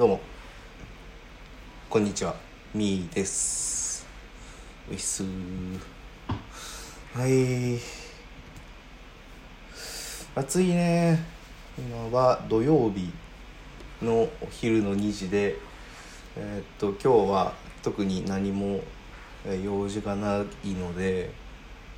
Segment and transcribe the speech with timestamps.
[0.00, 0.20] どうも。
[1.90, 2.34] こんにちは。
[2.74, 4.06] みーです。
[4.90, 5.22] ういっす
[7.12, 7.78] はい。
[10.34, 11.18] 暑いね。
[11.76, 13.12] 今は土曜日
[14.00, 15.58] のお昼の2時で
[16.34, 18.80] えーっと今日は特に何も
[19.62, 21.30] 用事がないので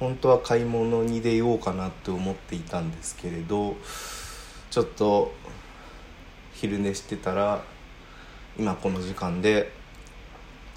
[0.01, 3.77] 本当は買い物に出ようかなって思っていたんですけれど
[4.73, 5.33] ちょっと
[6.53, 7.63] 昼寝してたら
[8.59, 9.73] 今この時間で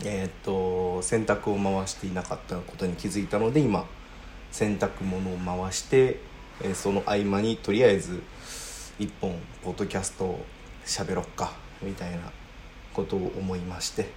[0.03, 3.85] えーっと洗濯を回していなかったことに気づいたので今
[4.51, 6.19] 洗濯物を回して、
[6.61, 8.21] えーその合間にとりあえず
[8.97, 10.45] 一本ポッドキャストを
[10.85, 12.31] 喋ろっかみたいな
[12.93, 14.09] ことを思いまして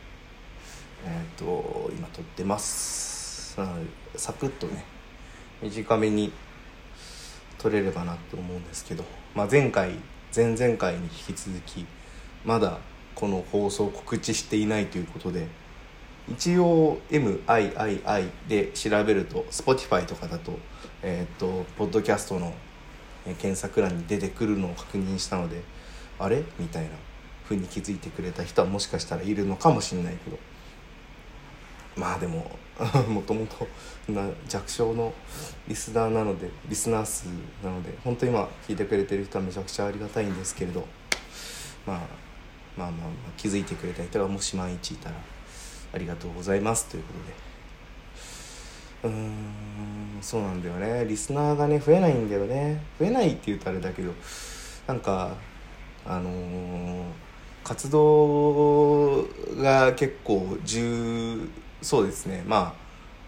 [1.04, 3.58] えーっと今撮ってます。
[3.58, 4.84] なのでサクッとね
[5.60, 6.32] 短めに
[7.58, 9.96] 撮れればなと思うんですけど、まあ、前回
[10.34, 11.84] 前々回に引き続き
[12.44, 12.78] まだ
[13.18, 15.48] この放送を告知していないということで
[16.30, 20.52] 一応 MIII で調べると Spotify とかだと
[21.02, 22.54] えっ、とポッドキャストの
[23.24, 25.62] 検索欄に出てくるのを確認したので
[26.18, 26.44] あれ？
[26.60, 26.90] みたいな
[27.44, 30.38] 風に気づいてくれた人はもしかしたらいるのかもしれないけど。
[31.96, 32.48] まあでも
[33.10, 33.66] もともと
[34.12, 35.12] な弱小の
[35.66, 37.26] リスナーなのでリスナー数
[37.64, 40.86] なので本当に今聞いてくれてる人はめちゃくちゃありがたいんですけれど、
[41.84, 42.00] まあ、
[42.78, 45.16] まあまあまあ気づいてくれた人がもし万一いたら
[45.92, 47.12] ありがとうございますというこ
[49.02, 49.14] とで。
[49.14, 51.04] うーんそうなんだよね。
[51.06, 52.80] リスナーがね増えないんだよね。
[52.98, 54.12] 増えないって言うとあれだけど
[54.86, 55.34] なんか
[56.06, 57.04] あのー
[57.64, 59.24] 活動
[59.58, 61.46] が結構重
[61.82, 62.42] そうですね。
[62.46, 62.74] まあ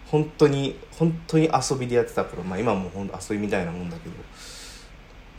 [0.07, 4.15] 本当に本当に遊びでやってた頃まあ今も本当遊びみたいなもんだけど。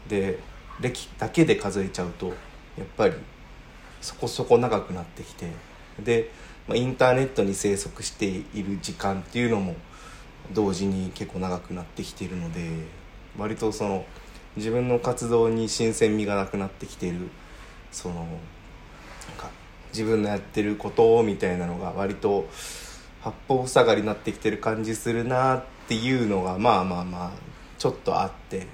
[0.07, 0.39] で
[0.81, 2.33] 歴だけで数えちゃうとや
[2.83, 3.15] っぱり
[4.01, 5.47] そこそこ長くなってきて
[5.99, 6.31] で、
[6.67, 9.75] まあ、インターネットに生息している時間っていうのも
[10.53, 12.69] 同時に結構長くなってきているので
[13.37, 14.05] 割とその
[14.57, 17.29] 自分の活動に新鮮味がなくなってきている
[17.91, 18.27] その
[19.91, 22.49] 自分のやってることみたいなのが割と
[23.21, 27.31] 八方塞がりになってきてる感じするなっていうのがまあまあまあ
[27.77, 28.67] ちょっとあって。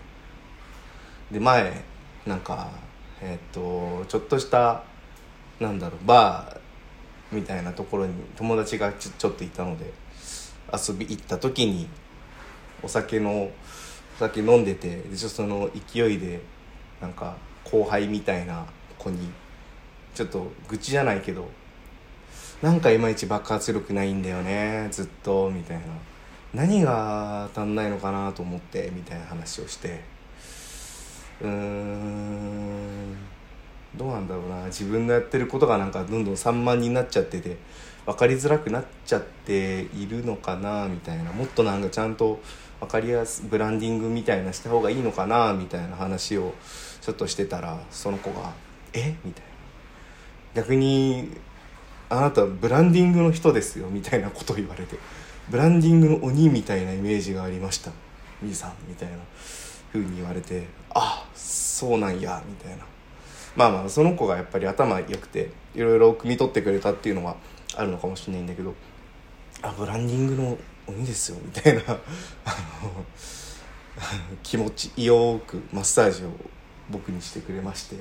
[1.32, 1.84] で前
[2.26, 2.70] なんか
[3.22, 4.84] えっ、とちょっとした
[5.60, 9.92] なんだろうバーみたいなところに友達がちょっといたので
[10.72, 11.88] 遊び行った時に
[12.84, 13.52] お酒のお
[14.20, 16.42] 酒飲んでてでちょっとその勢いで
[17.02, 18.66] なんか後輩みたいな
[18.98, 19.30] 子に
[20.16, 21.50] ちょっと愚痴じゃないけど
[22.62, 25.84] なんかいまいち爆発力ないんだよねずっとみたいな。
[26.54, 30.02] 何が足んないのかなと思ってみたいな話をして。
[31.42, 32.87] うーん。
[33.96, 34.66] どうなんだろうな。
[34.66, 37.58] 自分のやってることがなんかどんどん散漫になっちゃってて
[38.06, 41.32] 分かりづらくなっちゃっているのかなみたいな。
[41.32, 42.40] もっとなんかちゃんと
[42.80, 46.54] 分かりやすいブランディングみたいなした方がいいのかなみたいな話を
[47.02, 48.54] ちょっとしてたらその子が
[48.94, 49.16] 「え？
[49.26, 49.44] みたい
[50.54, 50.62] な。
[50.62, 51.32] 逆に
[52.10, 54.98] あなたブランディングの人ですよみたいなことを言われて
[55.50, 57.92] ブランディングの鬼みたいなイメージがありました。
[58.42, 59.18] みーさんみたいな
[59.92, 62.86] 風に言われてあそうなんやみたいな。
[63.58, 67.36] まあまあその子がやっぱり頭良くていろいろ汲み取ってくれたっていうのは
[67.76, 68.76] あるのかもしれないんだけど
[69.64, 71.82] あブランディングの鬼ですよみたいな
[74.44, 76.28] 気持ちよくマッサージを
[76.92, 77.96] 僕にしてくれまして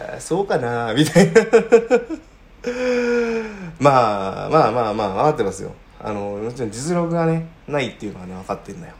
[0.00, 1.40] えーそうかなみたいな。
[3.80, 5.74] まあまあまあまあ分かってますよ。
[6.00, 8.94] あのもちろん実力がねないっていうのはね分かってんだよ。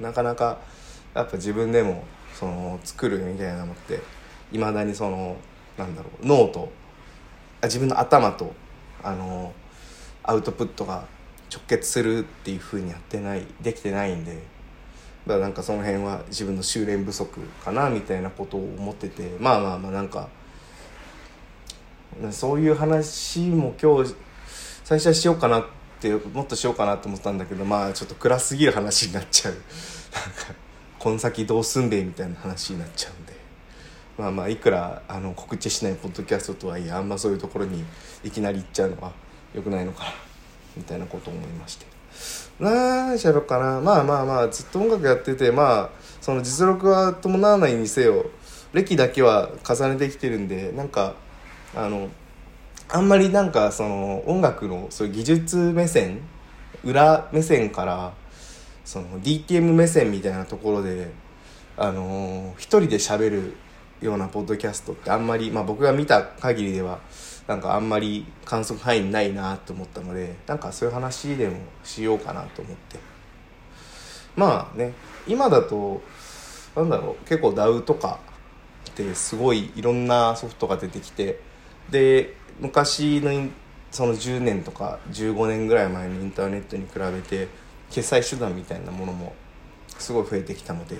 [0.00, 0.58] なかなか
[1.14, 4.00] やっぱ自分でもその作るみたいなのって
[4.52, 5.36] いまだにその
[5.76, 6.70] なんだろう脳と
[7.62, 8.52] 自分の頭と
[9.02, 9.52] あの
[10.22, 11.06] アウトプットが
[11.52, 14.42] 直結するっていうふうにやってないできてないんで
[15.26, 20.28] だからなんかその辺は自分の修練不足かなみたいなことを思っててまあまあまあなんか
[22.30, 24.14] そういう話も今日
[24.84, 25.64] 最初はしようかなっ
[26.00, 29.54] てもっとしようかなと思ったんだけどまあちょっと暗すぎる話になっちゃう。
[29.54, 29.64] なんか
[30.98, 33.29] この先どうすんべみたいな話になっちゃうんで。
[34.18, 37.84] まあまあいくらあの告知しないポッドキャストとはいえあんまそういうところに
[38.22, 39.12] いきなり行っちゃうのは
[39.54, 40.10] 良くないのかな
[40.76, 41.86] みたいなことを思いまして。
[42.58, 43.80] 何しゃべろうかな。
[43.80, 45.90] まあまあまあずっと音楽やっててまあ
[46.20, 48.26] その実力は伴わないにせよ
[48.72, 51.14] 歴だけは重ねてきてるんでなんか
[51.74, 52.08] あの
[52.88, 56.20] あんまりなんかその音楽のそういう技術目線
[56.84, 58.12] 裏目線から
[58.84, 61.10] その DTM 目線みたいなところで
[61.76, 63.54] あの一人で喋る
[64.00, 67.00] ようなポッドキャストってあんまり、まあ、僕が見た限りでは
[67.46, 72.98] なんかあんまり観測範囲ないなと思ったのでなんかそういう話でもしようかなと思って。
[74.36, 74.92] まあね
[75.26, 76.02] 今だと
[76.76, 78.20] なんだろう結構 DAW とか
[78.88, 81.40] ってすごいいろんなソフトが出てきて
[81.90, 83.50] で昔の
[83.90, 87.48] その10年とか15年ぐらい前のインターネットに比べて
[87.90, 89.34] 決済手段みたいなものも
[89.98, 90.96] すごい増えてきたので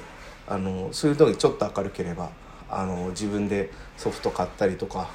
[0.49, 2.31] あのそういう時ちょっと明るければ
[2.71, 5.09] あの自分でソフト買ったりとか。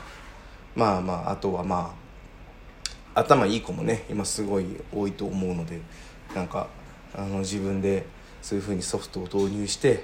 [0.75, 1.96] まあまああとはま
[3.13, 5.80] あ頭いい子もね今すごい多いと思うので
[6.36, 6.68] なんか
[7.16, 8.06] あの自分で
[8.42, 10.04] そういうふうにソフトを導入して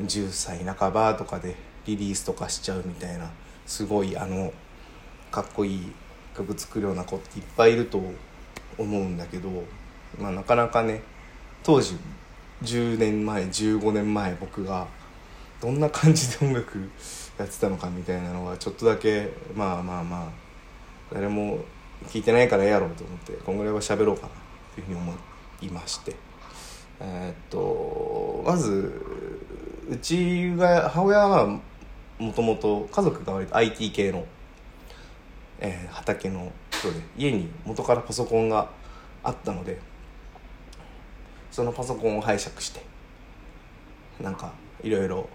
[0.00, 1.54] 10歳半ばとかで
[1.86, 3.30] リリースとかしちゃうみたいな
[3.66, 4.52] すごいあの
[5.30, 5.92] かっこいい
[6.36, 8.02] 曲作るような子っていっぱいいると
[8.76, 9.48] 思うんだけど、
[10.18, 11.02] まあ、なかなかね
[11.62, 11.96] 当時
[12.64, 14.88] 10年前15年前僕が
[15.60, 16.78] どんな感じで音楽
[17.38, 20.30] やってたのかみたいなのはちょっとだけまあまあまあ
[21.12, 21.58] 誰も
[22.08, 24.28] 聞いてないからええやろうと思ってこんぐらいは喋ろうかな
[24.74, 25.14] というふうに思
[25.62, 26.30] いまして。
[27.02, 28.92] えー、っとまず
[29.88, 31.60] うちが母親は
[32.18, 34.26] もともと家族が割と IT 系の、
[35.58, 38.68] えー、畑の人で家に元からパソコンが
[39.22, 39.80] あったので
[41.50, 42.82] そのパソコンを拝借して
[44.20, 44.52] なんか
[44.82, 45.28] いろいろ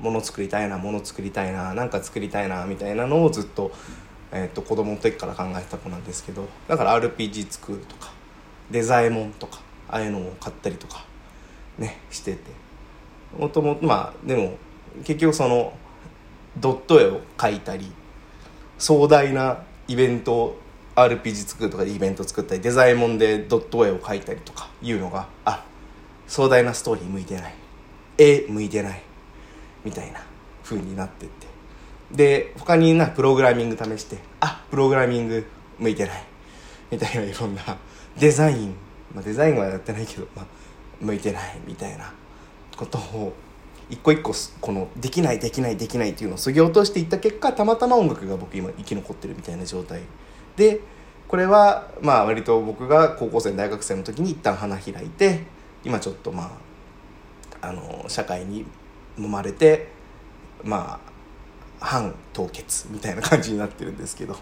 [0.00, 3.70] もの作りたいなもの作りたいな何か作りたいなみたいなのをずっと,、
[4.32, 8.12] えーと、子供の時から考えてた子なんですけどだから RPG 作るとか
[8.70, 11.04] デザイモンとかああいうのを買ったりとか
[11.78, 12.70] ねしてて。
[13.38, 14.56] もともとまあでも
[15.04, 15.72] 結局その
[16.58, 17.92] ドット絵を描いたり
[18.78, 20.58] 壮大なイベントを
[20.96, 25.64] RPG 作るとかでイベント作ったりデザイモンでドット絵を描いたりとかいうのがあ
[26.26, 27.54] 壮大なストーリー向いてない。
[28.18, 29.02] 絵向いてない。
[29.84, 30.20] みたいな
[30.64, 31.46] 風になってって。
[32.12, 35.46] で他になプログラミング試してあプログラミング
[35.78, 36.24] 向いてない。
[36.90, 37.62] みたいないろんな
[38.18, 38.74] デザイン、
[39.14, 40.46] まあ、デザインはやってないけど、まあ、
[41.00, 41.60] 向いてない。
[41.66, 42.12] みたいな。
[42.80, 43.34] ことを
[43.90, 50.00] 一個一個このできないできないできないっていうのをそぎ落としていった結果たまたま音楽が僕今生き残ってるみたいな状態。
[50.56, 50.80] で
[51.28, 55.44] これはまあ割と僕が高校生大学生の時に一旦花開いて
[55.84, 56.58] 今ちょっとま
[57.60, 58.64] ああの社会に
[59.20, 59.88] 揉まれて
[60.64, 61.10] まあ
[61.84, 64.36] 半凍結みたいな感じになってるんですけど。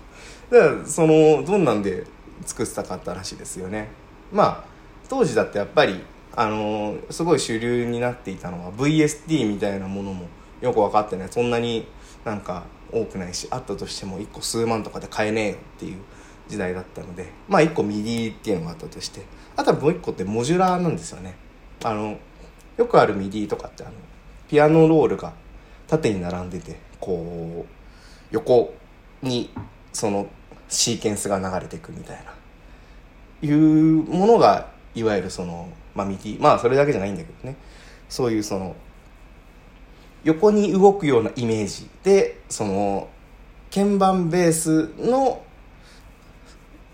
[0.51, 2.05] だからそのどんなんで
[2.47, 3.89] 作ってたかった話ですよね。
[4.33, 4.65] まあ
[5.09, 6.01] 当時だってやっぱり
[6.35, 10.27] あのすごい主流になっていたのは VST みたいなものも
[10.61, 11.29] よく分かってない。
[11.31, 11.87] そんなに
[12.25, 15.99] なんか多くないしあったとしても1個数万とかで買えねえよっていう
[16.49, 19.23] 時代だったのでまあ1個 MIDI っていうのがあったとして
[19.57, 21.37] あとはもう1個ってモジュラーなんですよね。
[21.85, 22.19] あの
[22.77, 23.93] よくある MIDI とかってあの
[24.49, 25.33] ピアノロールが
[25.87, 27.75] 縦に並んでてこう
[28.31, 28.75] 横
[29.23, 29.51] に
[29.93, 30.27] その
[30.69, 32.35] シーケンスが流れていくみたいな。
[33.41, 37.57] いうものがいわゆるそのまあ、右まあそれだけじゃないんだけどね。
[38.09, 38.77] そういうその
[40.25, 43.09] 横に動くようなイメージでその
[43.75, 45.43] 鍵盤ベースの、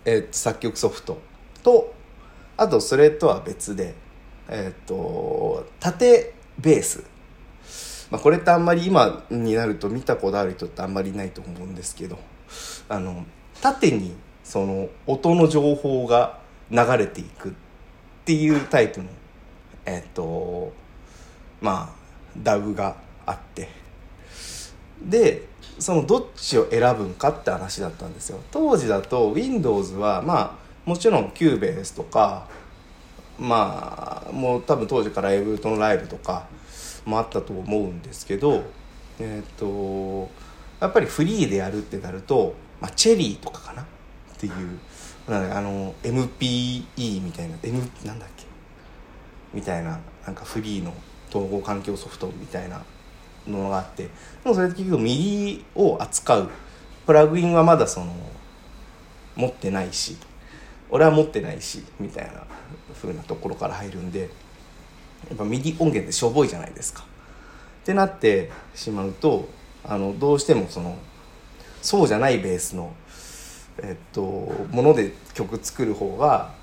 [0.05, 1.21] えー、作曲ソフト
[1.63, 1.95] と
[2.57, 3.95] あとそれとは別で
[4.49, 7.14] えっ、と縦ベース。
[8.15, 12.17] まあ、これってあんまり今になると見たことある人ってあんまりいないと思うんですけど
[12.89, 13.27] あの
[13.61, 16.39] 縦にその音の情報が
[16.71, 17.53] 流れていくっ
[18.25, 19.09] ていうタイプの
[19.85, 20.73] えっ、と
[21.61, 22.95] まあ DAW が
[23.27, 23.69] あって。
[25.03, 25.49] で
[25.81, 28.39] そのどっちを選ぶんかって話だったんですよ。
[28.53, 32.47] 当時だと Windows はまあもちろん Cubase とか
[33.41, 36.47] まあもう多分当時からエブートのライブとか
[37.05, 38.65] もあったと思うんですけど
[39.19, 40.31] えっ、と
[40.81, 43.83] やっぱりフリーでやるってなると、まあ、チェリーとかかな？
[43.83, 43.87] っ
[44.39, 44.79] ていう。
[45.27, 48.45] あの MPE みたいな M なんだっけ？
[49.55, 50.93] みたいななんかフリーの
[51.31, 52.83] 統合環境ソフトみたいな
[53.49, 54.11] のがあってで
[54.45, 56.51] もそれって結局右を扱う。
[57.07, 58.13] プラグインはまだその
[59.37, 60.17] 持ってないし
[60.91, 62.45] 俺は持ってないしみたいな
[63.01, 64.31] 風なところから入るんで
[65.29, 67.03] やっぱ右音源ってしょぼいじゃないですか。
[67.03, 69.49] ってなってしまうと
[69.85, 70.97] あのどうしてもその
[71.83, 72.95] そうじゃないベースの
[73.83, 74.23] えっと
[74.71, 76.55] もので曲作る方が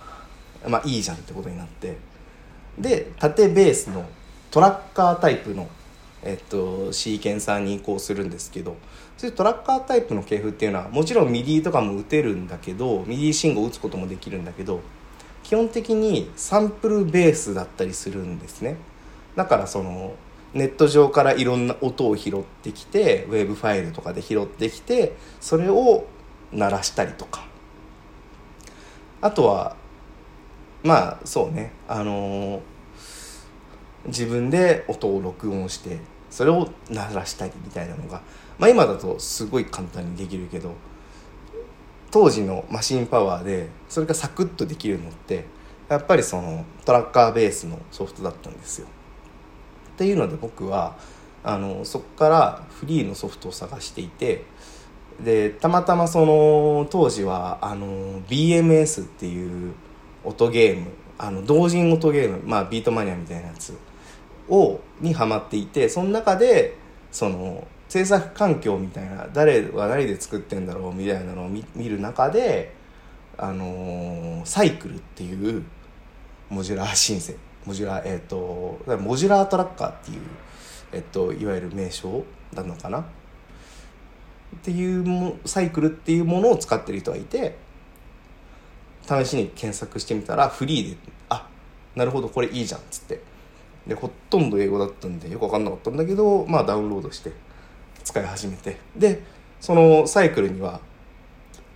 [0.68, 1.98] まあいいじゃんってことになって
[2.78, 4.06] で縦ベースの
[4.50, 5.70] トラッカータイプの、
[6.24, 8.76] えっと、シーケンサーに移行するんですけど
[9.18, 14.82] そういうトラッカータイプの系譜っていうのはもちろん MIDI とかも打てるんだけど MIDI 信号を打つこともできるんだけど
[15.44, 18.78] 基本的にサンプルベースだったりするんですね。
[19.36, 20.14] だからその
[20.54, 26.06] ネット上からいろんな音を拾ってきて WAV ファイルとかで拾ってきてそれを
[26.52, 27.46] 鳴らしたりとか。
[29.22, 29.76] あとは
[30.84, 31.72] まあそうね。
[31.88, 32.62] あのー、
[34.08, 38.22] 自分で音を録音してそれを鳴らしたりみたいなのが、
[38.58, 40.74] まあ、今だとすごい簡単にできるけど
[42.12, 45.46] 当時のマシンパワーでそれがサクッとできるのって
[45.90, 48.88] やっぱりそのトラッカーベースのソフトだったんですよ。
[48.88, 50.96] っていうので僕は
[51.44, 54.46] あのそこからフリーのソフトを探していて
[55.20, 59.74] でたまたまその当時はあの BMS っていう
[60.24, 60.88] 音ゲーム
[61.18, 63.78] あの同人音ゲーム、まあ、ビートマニアみたいなやつ
[64.50, 66.78] をにハマっていてその中で
[67.12, 72.74] その制作環境みたいな誰は何で作ってんだろうみたいなのを見る中で
[73.38, 75.66] あの Psycle っていう
[76.50, 80.22] モジュラーシンセモジュラーえっ、ー、とモジュラートラッカーっていう、
[80.94, 83.00] えっと、いわゆる名称なのかな？
[83.00, 83.04] っ
[84.62, 87.58] ていう Psycle っていうものを使ってる人がいて
[89.02, 91.46] 試しに検索してみたらフリーであ
[91.98, 93.22] なるほどこれいいじゃんっつって。
[93.86, 97.34] でほとんど英語だったんでよく分かんなかったんだけどまあダウンロードして
[98.04, 98.78] 使い始めて。
[98.96, 99.22] で
[99.60, 100.82] そのサイクルには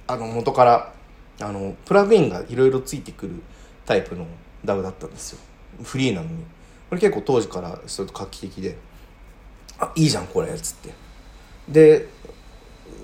[0.08, 0.94] あの元から
[1.40, 3.42] あのプラグインがいろいろついてくる
[3.86, 4.26] タイプの
[4.66, 5.40] DAW だったんですよ。
[5.84, 6.44] フリーなのに。
[6.90, 8.78] これ結構当時からちょっと画期的で
[9.80, 10.94] 「あいいじゃんこれ」っつって。
[11.68, 12.08] で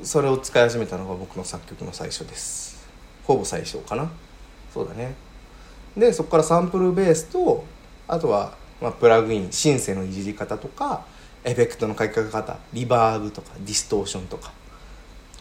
[0.03, 2.87] それを使い始めたのが僕の作曲の最初です。
[3.23, 4.09] ほぼ最初かな。
[4.73, 5.13] そうだね。
[5.97, 7.65] でそこからサンプルベースと
[8.07, 11.05] あとは、まあ、プラグインシンセのいじり方とか
[11.43, 14.51] エフェクトの書き方リバーブとかディストーションとか。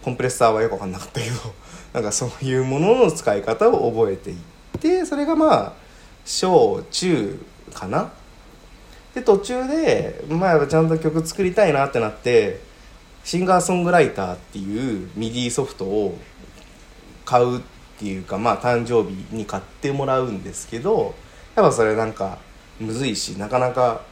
[0.03, 1.37] コンプレッサーはよく分かんなかったけど
[1.93, 4.37] なんかそういうものの使い方を覚えていっ
[4.81, 5.73] てそれがまあ
[6.25, 8.11] 小中かな。
[9.15, 12.61] で途中でまあちゃんと曲作りたいなってなって
[13.25, 16.17] シンガーソングライターっていうミディソフトを
[17.25, 17.61] 買うっ
[17.99, 21.15] ていうかまあ誕生日に買ってもらうんですけど
[21.57, 22.39] やっぱそれなんか
[22.79, 24.03] むずいしなかなか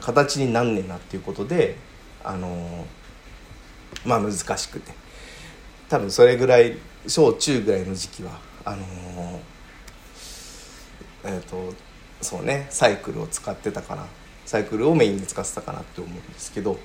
[0.00, 1.76] 形になんねえなっていうことで
[2.22, 2.86] あの
[4.04, 5.04] まあ難しくて。
[5.88, 6.76] 多分それぐらい
[7.06, 8.82] 小中ぐらいの時期はあの
[11.24, 11.74] えっ、ー、と
[12.20, 14.06] そうねサイクルを使ってたかな。
[14.46, 16.78] サイクルをメインで使ってたかなって思うんですけど。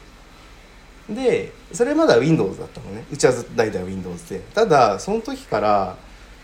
[1.09, 3.05] でそれまだ Windows だったのね。
[3.11, 4.39] うちは代々 Windows で。
[4.53, 5.97] ただその時から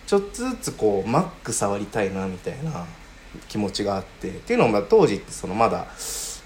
[0.08, 2.86] ちょっとずつこう Mac 触りたいなみたいな
[3.48, 4.30] 気持ちがあって。
[4.30, 5.88] っていうのも当時ってそのまだ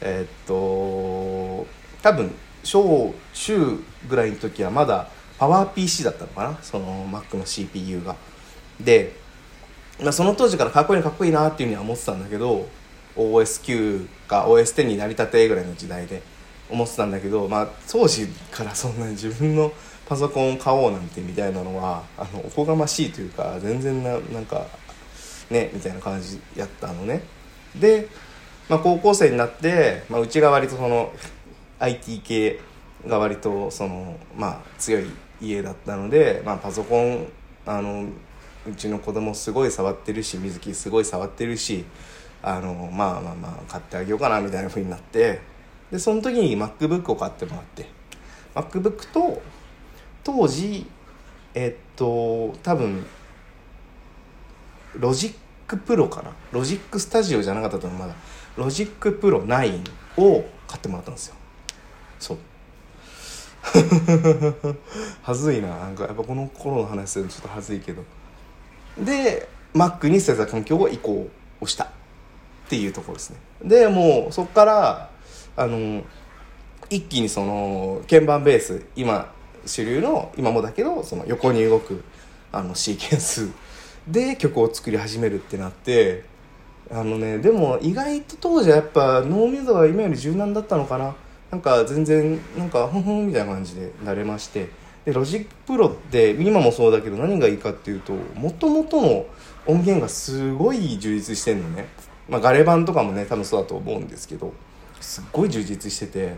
[0.02, 2.32] え、っと多分
[2.64, 6.58] 小中ぐらいの時はまだパワー PC だったのかな？
[6.62, 8.16] その Mac の CPU が。
[8.80, 9.14] で、
[10.02, 12.68] まあ、その当時からかっこいいかっこいいなっていうふうには思ってたんだけど
[13.16, 16.22] OS9 か OS10 になりたてぐらいの時代で
[16.70, 19.72] 思ってたんだけど、まあ、当時からそんなに自分の
[20.08, 24.66] パソコンを買おうなんてみたいなのはあのおこがましいというか全然ななんか
[25.50, 27.22] ねみたいな感じやったのね。
[27.76, 28.08] で、
[28.70, 31.12] まあ、高校生になって、まあ、うちが割とその
[31.80, 32.60] IT 系
[33.08, 35.06] が割とそのまあ強い
[35.42, 37.28] 家だったので、まあ、パソコン
[37.66, 38.06] あの
[38.68, 41.86] うちの子供すごい触ってるし水木すごい触ってるし
[42.44, 45.42] あのまあまあまあ買ってあげようかなみたいなふうになって
[45.92, 47.88] でその時に MacBook を買ってもらって
[48.54, 49.42] MacBook と
[50.24, 50.86] 当時
[51.54, 53.06] えっと多分
[54.96, 56.32] Logic Pro かな？
[56.52, 58.14] Logic Studio じゃなかったと思うまだ。
[58.60, 59.82] Logic Pro 9
[60.18, 61.36] を買ってもらったんですよ。
[62.20, 62.38] そう。
[65.24, 65.70] はずいな。
[65.70, 68.04] なんかやっぱこの頃の話するのちょっとはずいけど。
[68.98, 71.30] で Mac に制作環境を移行
[71.62, 71.86] をした。
[71.86, 71.88] っ
[72.70, 73.38] ていうところですね。
[73.64, 75.10] でもうそこから
[75.56, 76.04] あの
[76.90, 79.34] 一気にその鍵盤ベース今
[79.66, 82.04] 主流の今もだけどその横に動く
[82.52, 83.50] あのシーケンス
[84.08, 86.26] で曲を作り始めるってなって
[86.92, 91.16] あのねでも意外と当時はやっぱ脳みそが今より柔軟だったのかな。
[91.52, 94.70] なんか全然なんかふんふんみたいな感じで慣れまして。
[95.06, 99.26] で Logic Pro って今もそうだけど何がいいかっていうともともとの
[99.66, 101.88] 音源がすごい充実してんのね。
[102.28, 104.54] まあガレバンとかもね多分そうだと思うんですけど。
[105.00, 106.36] すっごい充実してて。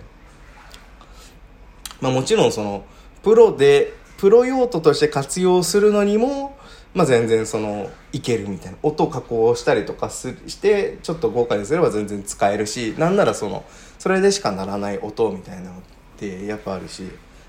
[1.99, 2.83] まあもちろんその
[3.23, 6.50] プロでプロ用途として活用するのにも
[6.93, 8.77] まあ全然そのいけるみたいな。
[8.83, 13.63] 音加工したりとかしてちょっと豪華にすれば全然使えるしなんならその
[13.99, 15.73] それでしかならない音みたいなのっ
[16.17, 17.03] てやっぱあるし。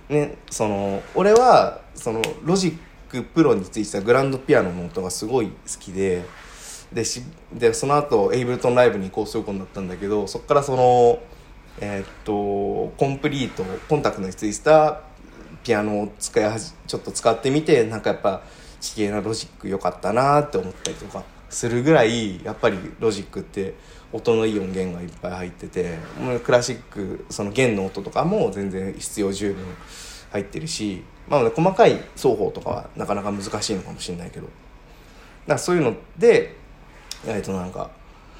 [0.08, 6.24] ねその俺はその Logic Pro についてたグランドピアノの音がすごい好きで
[6.92, 7.22] でし
[7.52, 11.20] でその後 Ableton Live に移行することになったんだけどそこからその
[11.80, 15.00] えー、っと Komplete Kontakt についた
[15.64, 18.42] ピアノを使いちょっと使ってみてなんかやっぱ
[18.82, 23.74] 地形なロジック良かったなって思ったりとかするぐらいやっぱりロジックって
[24.12, 25.98] 音のいい音源がいっぱい入ってて
[26.44, 29.64] クラシックその弦の音とかも全然必要十分
[30.32, 34.46] 入ってるし、まあ、細かい奏法とかはなかなか難しいのかもしれないけど。
[34.46, 36.56] だからそういうので
[37.26, 37.90] えっとなんか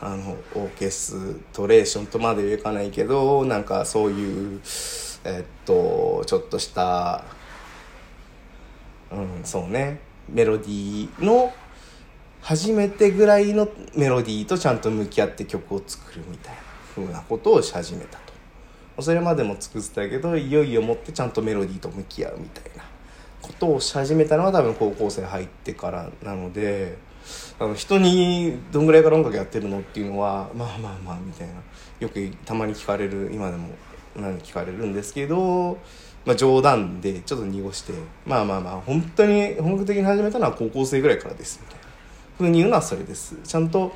[0.01, 4.61] あのオーケストレーションとまではいかないけどなんかそういう
[5.25, 7.25] えっとちょっとした
[9.13, 10.12] うんそうね。
[10.29, 11.53] メロディーの
[12.41, 16.73] 初めてぐらいのメロディーとちゃんと向き合って曲を作るみたいな。
[16.95, 18.19] ふうなことをし始めた
[18.97, 22.85] とそれまでも作ってたけどいよいよもってちゃんとメロディーと向き合うみたいな
[23.41, 26.99] ことをし始めたのは多分高校生入ってからなので
[27.59, 31.55] あの人にどんぐらいから音楽やってるのっていうのはまあまあまあみたいな
[32.01, 33.71] よくたまに聞かれる今でも
[34.15, 35.79] 何聞かれるんですけど、
[36.25, 37.93] まあ、冗談でちょっと濁して
[38.25, 41.83] まあまあまあ本当に本格的に始めたのは高校生ぐらいからですみたいな。
[42.39, 43.37] ふうに言うのはそれです。
[43.45, 43.93] ちゃんと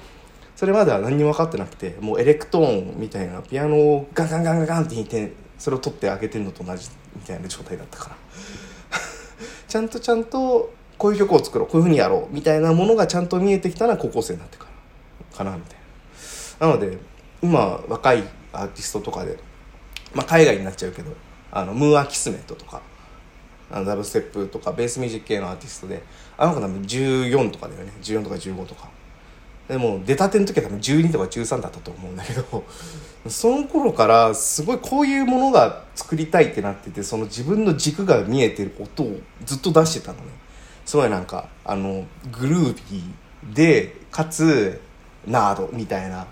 [0.54, 8.16] それまでは何にも分かってなくてもうエレクトーンみたいなピアノをガンガンガンガンって弾いてそれを取って開けてるのと同じみたいな状態だったから。
[9.68, 14.66] ちゃんとちゃんとこういう曲を作ろうこういうふうにやろうみたいなものがちゃんと見えてきたのは高校生になってか
[15.32, 15.76] らかなみたい
[16.60, 16.68] な。
[16.68, 16.98] なので
[17.42, 19.38] 今若いアーティストとかで、
[20.14, 21.12] まあ、海外になっちゃうけど
[21.50, 22.82] あのムーア・キスメットとか
[23.70, 26.02] あのダブステップとかベースミュージック系のアーティストで
[26.38, 27.92] あの子多分14とかだよね。
[28.00, 28.88] 14とか15とか。
[29.68, 32.64] でも出たての時は多分12とか13だったと思うんだけど
[33.26, 40.24] その頃からすごいこういうものが作りたいってなっててその自分の軸が見えてる音をずっと出してたのね。
[40.84, 44.80] すごいなんかあのグルービーでかつ
[45.26, 46.26] ナードみたいな。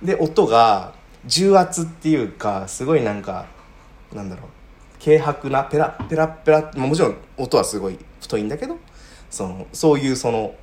[0.00, 0.94] で音が
[1.26, 3.46] 重圧っていうかすごいなんか
[4.12, 4.46] なんだろう。
[5.02, 8.78] 軽薄なペラペラペラもちろん音はすごい太いんだけど
[9.30, 10.54] そのそういうその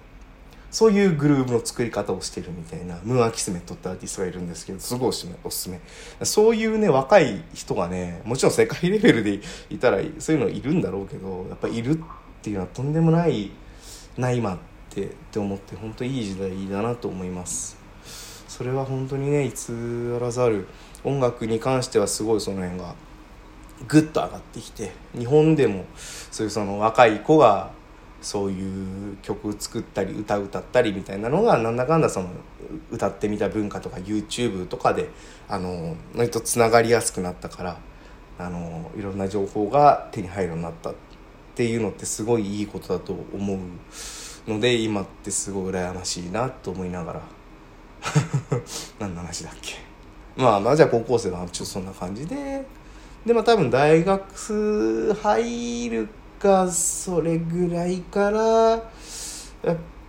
[0.71, 5.79] そういうグルーブの作り方をしてるみたいなムーア・キスメットってアーティストがいるんですけどすごいおすすめおすすめ。
[6.23, 11.97] そういうね若い人がねもちろん世界レベルでいたらそういうのいるんだろうけどやっぱいるっ
[12.41, 13.51] ていうのはとんでもない
[14.17, 14.57] な今っ
[14.89, 17.77] てって思って本当いい時代だなと思います。
[18.49, 20.67] それは本当にね偽らざる。
[21.05, 22.95] 音楽に関してはすごいその辺が
[23.87, 25.85] ぐっと上がってきて日本でも
[26.31, 27.71] そういうその若い子が
[28.21, 32.29] そういう曲作ったり歌歌ったりみたいなのがなんだかんだその
[32.89, 35.09] 歌ってみた文化とか YouTube とかで
[35.47, 37.77] あの割とつながりやすくなったから
[38.39, 40.93] あのいろんな情報が手に入るようになったっ
[41.55, 43.59] ていうのってすごいいいことだと思う
[44.49, 47.21] ので今ってすごい羨ましいなと思いながら
[48.99, 49.75] 何の話だっけ。
[50.35, 52.65] まあまあじゃあ高校生はちょっとそんな感じで
[53.25, 56.07] でも多分大学入る
[56.39, 58.83] かそれぐらいから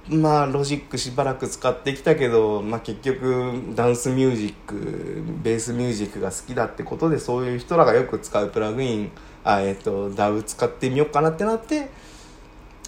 [0.09, 9.11] まあロジックしばらく使ってきたけど、まあ、結局ダンスミュージックベースミュージックが好きだってことでそういう人らがよく使うプラグイン
[9.45, 11.89] あ、えっと、DAW 使ってみようかなってなって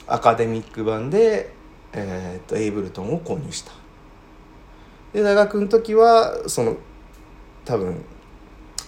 [0.06, 1.52] アカデミック版で、
[1.92, 3.72] えっとエイブルトンを購入した。
[5.12, 6.76] で大学の時はその
[7.64, 8.04] 多分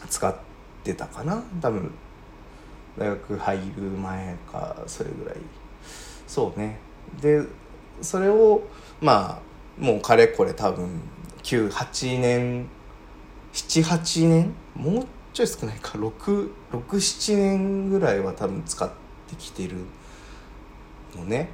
[0.08, 0.49] 使って
[0.82, 1.42] てたかな？
[1.60, 1.92] 多分。
[2.98, 5.36] 大学入る前かそれぐらい。
[6.26, 6.78] そうね。
[7.20, 7.42] で
[8.02, 8.62] それを
[9.00, 11.00] まあもうかれこれ多分
[11.42, 12.66] 98年
[13.52, 14.54] 78年？
[14.74, 15.96] もうちょい少ないか。
[15.96, 18.90] 667年ぐらいは多分使っ
[19.28, 19.76] てきてる
[21.16, 21.48] のね。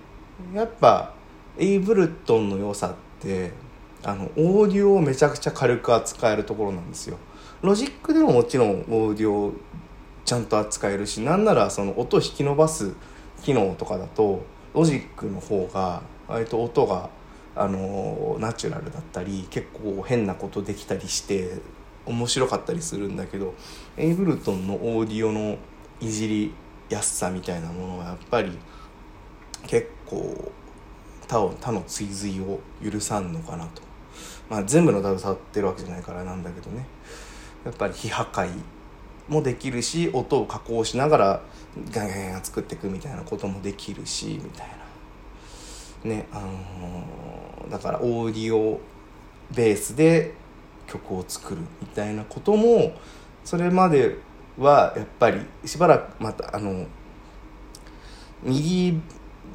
[0.55, 1.15] やっぱ
[1.59, 3.53] Ableton の良さって
[4.03, 7.19] あのオーディオをめちゃくちゃ軽く扱えるところなんですよ。
[7.62, 9.53] ロジックでももちろんオーディオ
[10.25, 12.92] ちゃんと扱えるしなんならその音を引き伸ばす
[13.42, 17.11] 機能とかだとロジックの方が割と音が
[17.55, 21.59] あのナチュラルだったり結構変なことできたりして
[22.05, 23.55] 面白かったりするんだけど
[23.97, 25.57] エイブルトンのオーディオの
[26.01, 26.55] いじり
[26.90, 28.53] やすさみたいなものはやっぱり
[29.66, 30.53] 結構
[31.27, 33.83] 他を他の追随を許さんのかなと。
[34.49, 36.87] まあ全部のダブ触ってるわけじゃないからなんだけどね。
[37.66, 38.48] やっぱり非破壊
[39.29, 41.40] もできるし音を加工しながら
[41.90, 44.76] ガンガン作っていくみたいなこともできるしみたいな。
[46.09, 48.81] ねあのー、だからオーディオ
[49.52, 50.35] ベースで
[50.87, 52.92] 曲を作るみたいなことも
[53.44, 54.18] それまで
[54.57, 56.87] はやっぱりしばらくまたあの
[58.44, 59.00] 右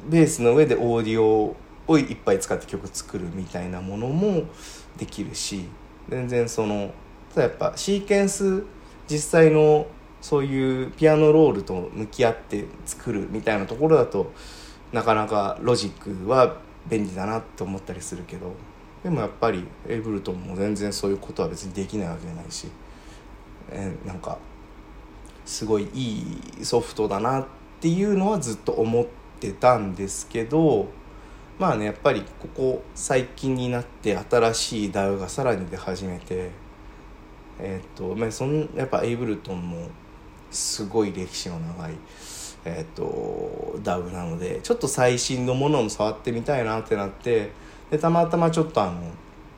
[0.06, 4.44] ベースの上でオーディオをいっぱい使って曲作るみたいなものも
[4.98, 5.64] できるし
[6.10, 6.92] 全然その
[7.34, 8.64] ただやっぱシーケンス
[9.08, 9.86] 実際の
[10.20, 14.32] そういうピアノロールと向き合って作るみたいなところだと
[14.92, 16.56] なかなかロジックは
[16.88, 18.52] 便利だなって思ったりするけど
[19.02, 22.68] でもやっぱりエイブルトンも全然そういうことは別にできないわけじゃないし、
[23.70, 24.38] え、なんか
[25.44, 27.46] すごいいいソフトだなっ
[27.80, 29.06] ていうのはずっと思っ
[29.40, 30.88] てたんですけど
[31.58, 36.50] まあねやっぱりここ最近になって新しい DAW がさらに出始めて
[37.58, 39.88] えっ、とまあそんやっぱエイブルトンも
[40.50, 41.94] すごい歴史の長い
[42.64, 47.50] えっ、と DAW なのでちょっと最新のものも触ってみたいなってなって
[47.90, 49.00] でたまたまちょっとあの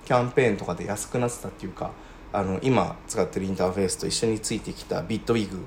[0.04, 1.90] キャンペーンとかで安くなってたっていうか
[2.32, 5.62] あの今使ってるインターフェースと一緒についてきたビットウィグこ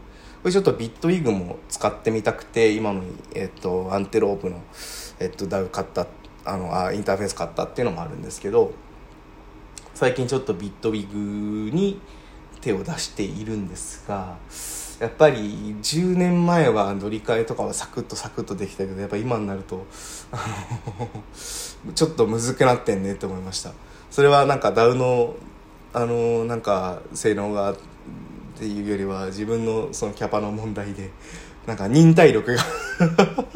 [0.46, 4.62] れちょっとビットウィグも使ってみたくて今の、えっと、アンテロープの、
[5.20, 6.08] えっと、ダウ買った
[6.46, 8.72] あのあインターフェース買ったっていうのもあるんですけど
[9.94, 12.00] 最近ちょっとビットウィグに
[12.62, 14.38] 手を出しているんですが
[15.00, 19.86] やっぱり10年前は乗り換えとかはサクッとサクッとできたけどやっぱ今になると
[21.93, 23.74] ちょっとむずくなってんねって思いました。
[24.10, 25.36] それはなんかダウの
[25.93, 27.78] あのなんか性能がっ
[28.56, 31.12] ていうよりは自分のそのキャパの問題で
[31.67, 32.63] なんか忍耐力が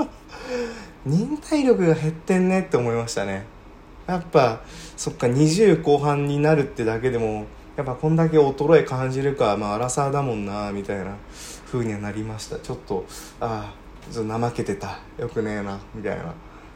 [1.06, 3.46] 忍耐力が減ってんねって思いましたね。
[4.06, 4.62] やっぱ
[4.98, 7.46] そっか20後半になるってだけでも
[7.82, 11.16] やっぱこんだけ衰え感じるかまあ荒さだもんなみたいな
[11.66, 12.60] 風にはなりました。
[12.60, 13.06] ちょっと
[13.40, 15.00] ああちょっと怠けてた。
[15.18, 16.32] よくねえなみたいな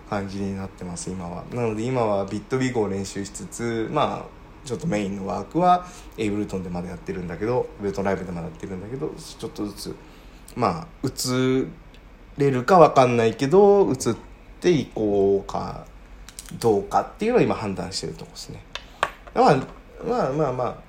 [0.09, 1.43] 感じになってます今は。
[1.53, 5.85] なので今はビットビゴを練習しつつまあちょっとメインのワークは
[6.17, 9.95] エイブルトンでまだやってるんだけどブルトンライブでまだやってるんだけどちょっとずつ
[10.55, 11.67] まあ映
[12.39, 14.15] れるか分かんないけど映っ
[14.59, 15.85] ていこうか
[16.59, 18.63] どうかっていうのを今判断してるとこですね。
[19.35, 19.55] まあ
[20.03, 20.85] まあまあまあ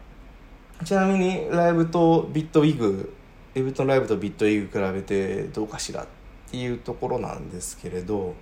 [0.85, 3.12] ちなみにライブとビットウィグ
[3.55, 6.07] エブルトンライブとビットウィグ比べてどうかしらっ
[6.51, 8.35] ていうところなんですけれど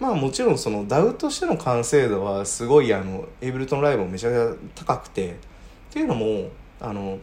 [0.00, 5.34] まあもちろんその DAW としての完成度はすごいあのエイブルトンライブもめちゃくちゃ高くてっ
[5.90, 7.18] ていうのもあの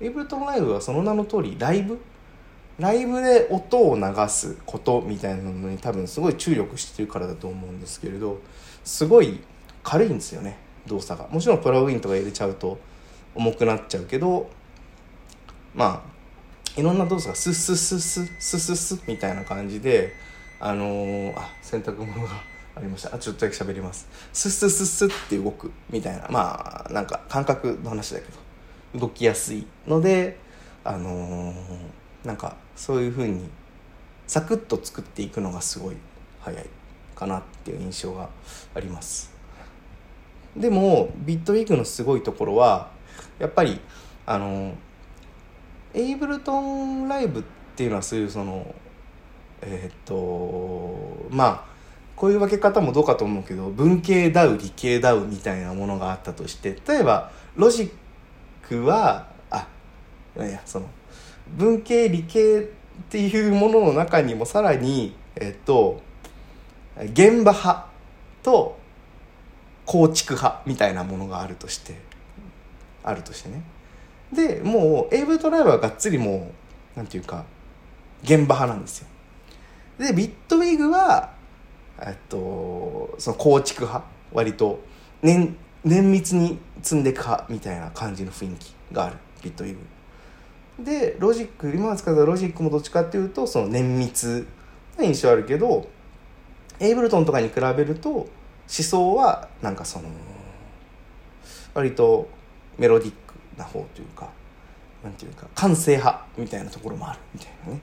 [0.00, 1.98] エイブルトンライブはその名の通りライブ？
[2.78, 8.38] ライブで音を流すことみたいなのに多分すごい注力してるからだと思うんですけれど
[8.84, 9.40] すごい
[9.82, 11.28] 軽いんですよね動作が。
[11.28, 12.78] もちろんプラグインとか入れちゃうと
[13.34, 14.50] 重くなっちゃうけど
[15.74, 16.04] ま
[16.76, 20.12] あいろんな動作がスッスッスッスッスッスッスッみたいな感じで
[20.60, 22.30] あのー、あ洗濯物が
[22.74, 23.14] ありました。
[23.14, 24.08] あちょっとだけ喋ります。
[24.32, 26.26] スッスッスッスッって動くみたいな。
[26.30, 28.48] まあなんか感覚の話だけど。
[28.94, 30.38] 動きやすいので
[30.84, 31.54] あのー、
[32.24, 33.48] なんかそういう風に
[34.26, 35.96] サクッと作っていくのがすごい
[36.40, 36.66] 早い
[37.14, 38.30] かなっていう印象が
[38.74, 39.30] あります。
[40.56, 42.90] でもビットウィークのすごいところは
[43.38, 43.80] やっぱり
[44.26, 44.74] あの
[45.94, 47.42] エイブルトンライブっ
[47.76, 48.74] ていうのはそういうその
[49.62, 51.64] えー、っとまあ
[52.14, 57.90] こういう分け方もどうかと思うけど文系ダウ理系ダウみたいなものがあったとして例えばロジッ
[58.68, 59.66] クはあ
[60.36, 60.86] いやその
[61.56, 62.64] 文系理系っ
[63.08, 66.02] ていうものの中にもさらにえっと
[66.96, 67.86] 現場派
[68.42, 68.78] と
[69.86, 72.07] 構築派みたいなものがあるとして
[73.08, 73.62] あるとしてね。
[74.32, 76.52] でもうエイブルトライブはがっつりも
[76.94, 77.44] うなんていうか
[78.22, 79.08] 現場派なんですよ。
[79.98, 81.32] でビットウィグは
[82.00, 84.80] えっとその構築派割と
[85.22, 90.84] 綿密に積んでいく派みたいな感じの雰囲気がある Bitwig。
[90.84, 94.46] でロジック今使ったロジックもどっちかっていうとその綿密
[94.96, 95.88] な印象あるけど
[96.78, 98.28] Ableton とかに比べると思
[98.66, 100.08] 想はなんかその
[101.74, 102.28] 割と
[102.78, 104.30] メロディックな方というか
[105.02, 107.80] なんていうか感性派みたいなところもあるみたいなね。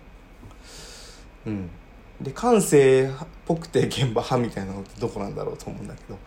[1.47, 1.69] うん。
[2.21, 3.11] で感性っ
[3.45, 6.17] ぽくて現場派みたいなのってどこなんだろうと思うんだけど。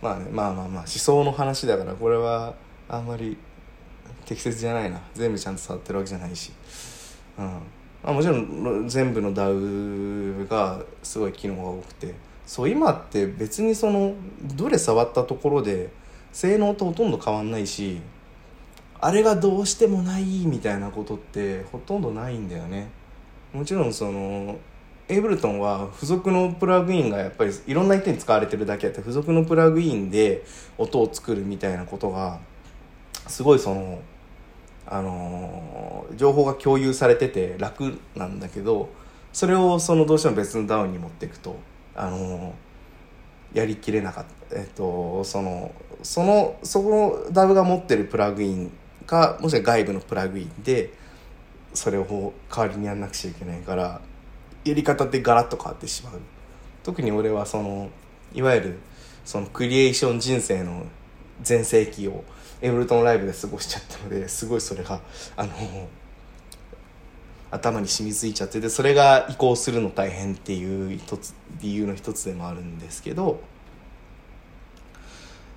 [0.00, 2.54] まあねまあまあまあ思想の話だからこれは
[2.88, 3.36] あんまり
[4.24, 5.00] 適切じゃないな。
[5.14, 6.52] 全部ちゃんと触ってるわけじゃないし、
[7.38, 7.44] うん。
[8.02, 12.14] まあ、もちろん全部の DAW がすごい機能が多くて。
[12.44, 14.14] そう今って別にその
[14.56, 15.90] どれ触ったところで
[16.32, 18.00] 性能とほとんど変わんないし
[19.00, 22.88] あれがどうしてもないみたいなことってほとんどないんだよね。
[23.52, 24.56] もちろんその
[25.08, 30.44] エイブルトンは付属のプラグインがやっぱりいろんな人に使われてるだけあって付属のプラグインで
[30.78, 32.38] 音を作るみたいなことが
[33.26, 34.00] すごいその
[34.86, 38.88] あの情報が共有されてて楽なんだけど
[39.32, 41.56] それをそのどうしても別のダウンに持っていくと
[41.94, 42.54] あの
[43.52, 44.56] やりきれなかった。
[44.56, 48.72] えっとそのそのそこのダウが持ってるプラグイン
[49.06, 50.92] かもしくは外部のプラグインで
[51.74, 54.00] それを代わりにやんなくちゃいけないから
[54.64, 56.20] やり方ってガラッと変わってしまう。
[56.82, 57.90] 特に俺はその
[58.34, 58.78] いわゆる
[59.24, 60.86] そのクリエーション人生の
[61.42, 62.24] 全盛期を
[62.60, 65.00] エブルトンライブで過ごしちゃったのですごいそれが
[65.36, 65.50] あの
[67.50, 73.40] 頭に染みついちゃっててそれが移行するの大変っていう一つ理由の一つでもあるんですけど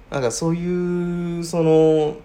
[0.10, 2.16] なんかそういうその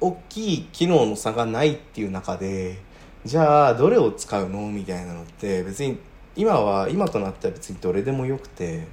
[0.00, 2.78] 大きい機能の差がないっていう中で
[3.24, 5.98] じゃあどれを使うのみたいなのって別に
[6.36, 8.86] 今は今となっては別にどれでもよくて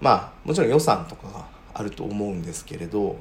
[0.00, 3.16] まあもちろん予算とかがあると思うんですけれど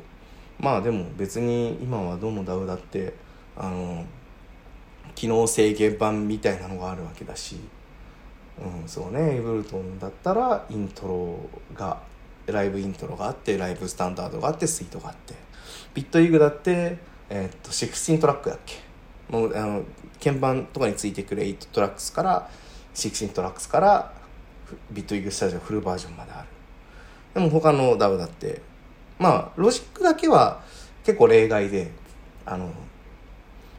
[0.59, 3.13] まあでも別に今はどの DAW だって
[3.55, 4.05] あの
[5.15, 7.57] 機能制限版みたいなのがあるわけだし、
[8.59, 11.37] うん、そうねエブルトンだったらイントロ
[11.75, 12.01] が
[12.51, 15.33] Live Intro があって Live Standard があってスイートがあって。
[15.93, 16.97] Bitwig だって、
[17.29, 18.75] えー、っと16トラックだっけ？
[19.29, 19.83] もうあの
[20.23, 22.49] 鍵盤とかについてくる8トラックスから
[22.93, 24.13] 16トラックスから
[24.91, 26.47] Bitwig Studio フルバージョンまである。
[27.33, 28.61] でも他の DAW だって
[29.19, 30.63] まあロジックだけは
[31.03, 31.91] 結構例外で
[32.45, 32.71] あの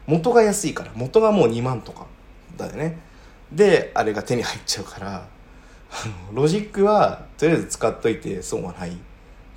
[0.05, 2.05] 元が安いから元がもう2万とか
[2.57, 2.99] だよね。
[3.51, 5.27] であれが手に入っちゃうから
[6.33, 8.97] ロジックはとりあえず使っといて損はない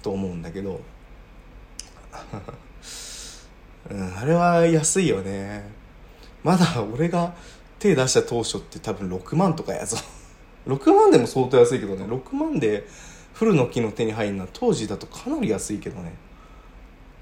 [0.03, 0.81] と思うんだけど、
[3.91, 5.71] うん、あれは安いよね。
[6.43, 7.35] まだ俺が
[7.79, 9.97] 手出した当初って多分6万とかやぞ。
[10.67, 12.05] 6万でも相当安いけどね。
[12.05, 12.87] 6万で
[13.33, 16.15] フルの木の手に入るのは当時だとかなり安いけどね。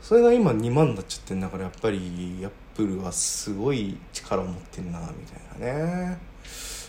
[0.00, 5.72] それが今2万になっちゃってんだからやっぱりアップルはすごい力を持ってんなみたいな
[6.10, 6.18] ね。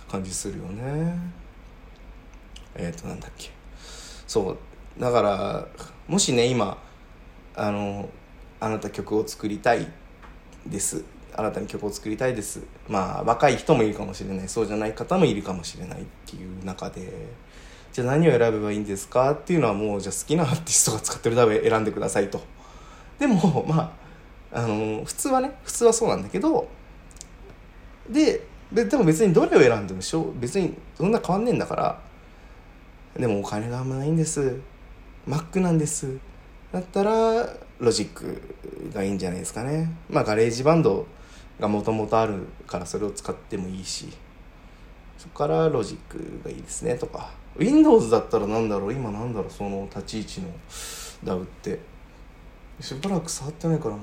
[0.10, 1.45] 感じするよね。
[2.76, 3.52] えっ、ー、となんだっけ。
[4.28, 4.58] そう
[5.02, 5.68] だから
[6.08, 6.78] もしね今
[7.56, 8.10] あの
[8.60, 9.88] あなた曲を作りたい
[10.66, 11.04] です。
[11.38, 12.62] 新たに曲を作りたいです。
[12.88, 14.50] まあ若い人もいるかもしれない。
[14.50, 17.12] そうじゃない方もいるかもしれないっていう中で。
[17.92, 19.32] じゃあ何を選べばいいんですか？
[19.32, 22.42] っていうのはもうじゃあ好きなアーティストが使ってるダメ選んでくださいと。
[23.20, 23.96] でもま
[24.52, 26.68] ああの普通はね普通はそうなんだけど
[28.10, 32.02] でででも別にどれを選んでもしょ別にそんな変わんねえんだから
[33.18, 34.60] でもお金があんまないんです。
[35.28, 36.18] Mac なんです。
[36.72, 37.50] だったら
[37.80, 38.42] ロジック
[38.94, 39.90] がいいんじゃないですかね。
[40.10, 41.08] まあ GarageBand
[41.60, 44.10] がもともとあるからそれを使ってもいいし。
[45.18, 46.96] そこからロジックがいいですね。
[46.96, 47.32] とか。
[47.58, 48.94] Windows だったらなんだろう？
[48.94, 49.50] 今なんだろう？
[49.50, 51.38] その立ち位置の。
[51.38, 51.80] DAW って。
[52.82, 54.02] しばらく触ってないからも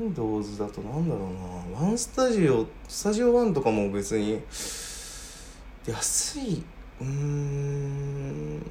[0.00, 0.02] う。
[0.04, 1.80] Windows だとなんだろうな。
[1.80, 4.40] ワンスタジオスタジオ1とかも別に
[5.84, 6.62] 安い
[7.00, 8.62] うん。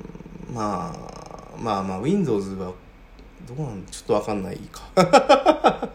[0.53, 2.73] まあまあまあ Windows は
[3.47, 4.81] どうなんちょっとわかんないか。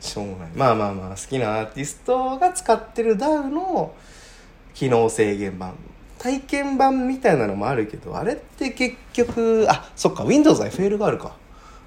[0.00, 0.50] しょうがない。
[0.54, 3.92] まあまあまあ好きなアーティストが使ってる DAW の
[4.74, 5.74] 機能制限版。
[6.18, 11.36] 体験版みたいなのもあるけどあれって結局あそっか Windows は FL があるか。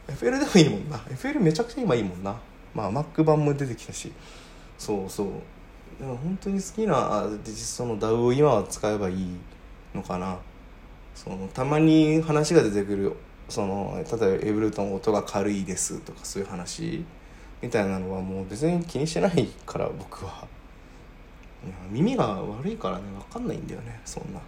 [0.08, 0.98] FL でもいいもんな。
[0.98, 2.36] FL めちゃくちゃ今いいもんな。
[2.74, 4.12] まあ Mac 版も出てきたし。
[4.78, 5.28] そうそう。
[6.00, 9.38] だから本当に好きなアーティストの DAW を今は使えばいい。
[9.94, 10.38] のかな。
[11.16, 13.14] そのたまに話が出てくる
[13.50, 17.04] その例えばエブルトン音が軽いですとかそういう話
[17.62, 20.48] みたいなのはもう別に気にしてないから僕は。
[21.92, 24.40] 耳が悪いからね分かんないんだよねそんな。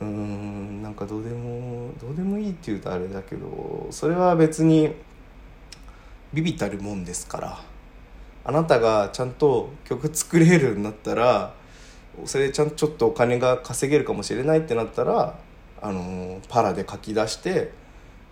[0.00, 4.92] うんなんかどうでもどうでもいいって言うとあれだけどそれは別に
[6.32, 7.60] ビビたるもんですから。
[8.46, 11.54] あなたがちゃんと曲作れるようになったら
[12.24, 15.38] それでちゃんちょっとお金が稼げるかもしれないってなったら
[15.80, 17.72] あのパラで書き出して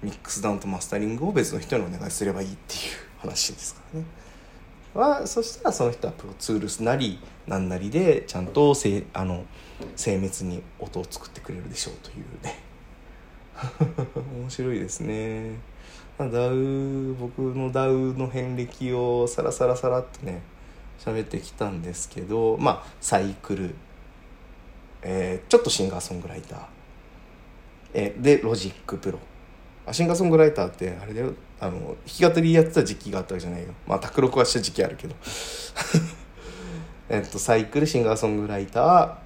[0.02, 2.80] ミックスダウンとマスタリングを別の人にお願いすればいいっていう
[3.18, 4.06] 話ですからね。
[4.94, 9.44] はそしたらその人はプロツールスなり何なりでちゃんとせあの
[9.96, 12.62] 精密に音を作ってくれるでしょうというね
[14.40, 15.58] 面白いですね、
[16.18, 20.42] DAW 僕の DAW の遍歴をサラサラサラっとね
[21.04, 23.74] 喋ってきたんですけどまあ Psycle、
[25.02, 26.60] えー、ちょっと Singer Song Writer、
[27.94, 31.34] えー、で Logic Pro。Singer Song Writer ってあれだよ。
[31.58, 33.74] あの弾き語りやってた時期があったわけじゃないよ。
[33.84, 35.16] まあ卓録はした時期あるけど。
[37.10, 39.18] えっとサイクルシンガーソングライタ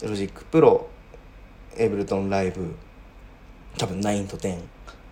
[0.00, 0.86] ーロジックプロ
[1.74, 2.74] エブルトンライブ
[3.78, 4.58] 多分9と10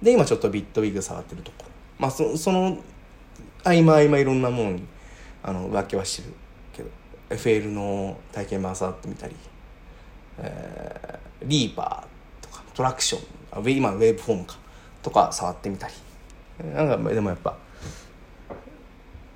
[0.03, 1.65] で今ちょっとビットウィグ触ってるとこ。
[1.65, 2.77] ろまあそその
[3.65, 4.85] 合間合間いろんなものに
[5.43, 6.35] あの分けはしてる
[6.73, 6.91] けど
[7.31, 9.35] FL の体験版触ってみたり、
[10.39, 14.57] えー、リーパーとかトラクション今ウェーブフォームか
[15.03, 15.95] とか触ってみたり。
[16.75, 17.57] なんかでもやっぱ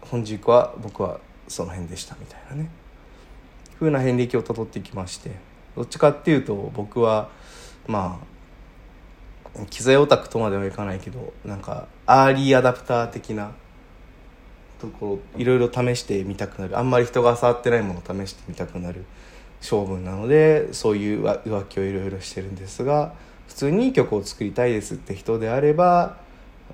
[0.00, 2.70] 本軸は僕はその辺でしたみたいなね。
[3.78, 5.32] 風な遍歴をたどっていきまして
[5.74, 7.28] どっちかっていうと僕は
[7.86, 8.20] ま
[9.54, 13.52] あ機材オタクとまではいかないけどなんかアーリーアダプター的な
[14.80, 16.78] ところいろいろ試してみたくなる。
[16.78, 19.04] あんまり人が触ってないものを試してみたくなる
[19.60, 23.14] 性分なのでそういう浮気をいろいろしてるんですが
[23.48, 26.18] 普通に曲を作りたいですって人であれば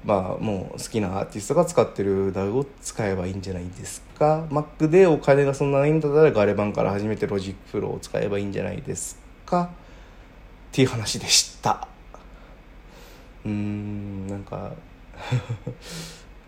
[0.05, 4.47] まあもう好きなアーティストが使ってる DAW を使えばいいんじゃないですか。
[4.51, 9.63] Mac でお金がそんなないんだったらガレ版から初めて Logic Pro を使えばいいんじゃないですか。
[9.63, 9.69] っ
[10.73, 11.87] ていう話でした。
[13.45, 14.73] うーんなんか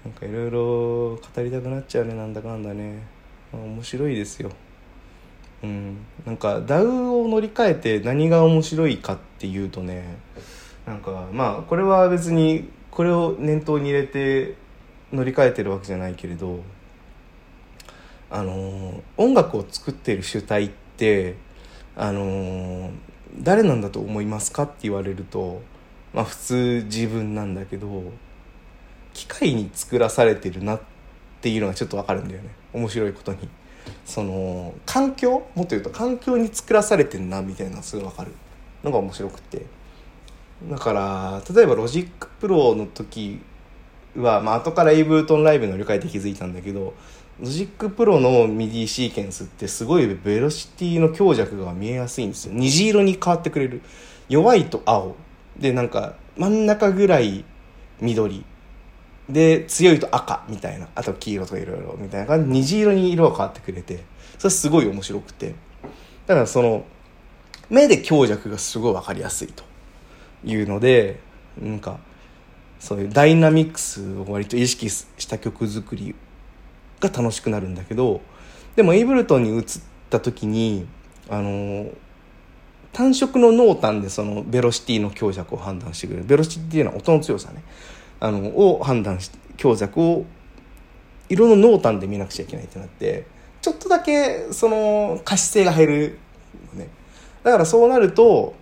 [0.05, 0.59] なんかいろいろ
[1.17, 3.03] 語りたくなっちゃうねなんだかんだね、
[3.53, 4.51] 面白いですよ。
[5.63, 5.97] うん。
[6.27, 10.17] なんか DAW を乗り換えて何が面白いかっていうとね
[10.87, 14.55] なんかまあこれは別にこれを念頭に入れて
[15.13, 16.61] 乗り換えてるわけじゃないけれど
[18.31, 21.37] あの音楽を作ってる主体って
[21.97, 22.91] あの
[23.39, 25.63] 誰なんだと思いますかって言われると
[26.13, 28.05] まあ普通自分なんだけど
[29.15, 30.81] 機械に作らされてるなっ
[31.41, 32.51] ていうのがちょっとわかるんだよね。
[32.75, 33.49] 面白いことに。
[34.05, 35.31] その環境？
[35.31, 38.33] もっと言うと環境に作らされてんなみたいなすごいわかる
[38.83, 39.65] のが面白くて。
[40.71, 43.41] だから例えば Logic Pro の時
[44.17, 46.95] は、まあ後から Ableton Live 乗り換えて気づいたんだけど
[47.41, 52.55] Logic Pro の MIDI シーケンスってすごいベロシティの強弱が見えやすいんですよ。
[52.55, 53.83] 虹色に変わってくれる。
[54.29, 55.17] 弱いと青。
[55.59, 57.45] でなんか真ん中ぐらい
[58.01, 58.45] 緑。
[59.29, 62.51] で強いと赤みたいなあと黄色とかいろいろみたいな感じ。
[62.51, 64.05] 虹色に色が変わってくれて
[64.39, 65.55] それすごい面白くて。
[66.27, 66.85] だからその
[67.69, 69.65] 目で強弱がすごい分かりやすいと。
[70.45, 71.21] いうので
[71.61, 71.99] なんか
[72.79, 76.15] そういうダイナミックスを割と意識した曲作り
[77.01, 78.21] が楽しくなるんだけど
[78.77, 79.65] でもエイブルトンに移っ
[80.11, 80.87] た時に
[81.31, 81.87] あの
[82.93, 86.25] 単色の濃淡でそのベロシティの強弱を判断してくれる。
[86.25, 87.63] ベロシティっていうのは音の強さね。
[88.25, 90.25] あのを判断し強弱を
[91.29, 93.27] 色の濃淡で見なくちゃいけないってなって
[93.61, 96.19] ちょっとだけその可視性が減る
[96.73, 96.89] ね。
[97.43, 98.55] だからそうなると